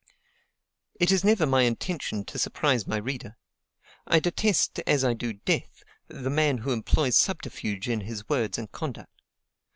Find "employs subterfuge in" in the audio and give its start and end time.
6.73-8.01